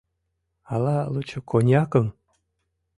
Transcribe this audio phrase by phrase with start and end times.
[0.73, 2.05] —Ала лучо коньякым?